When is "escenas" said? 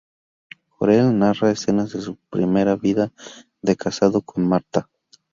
1.51-1.91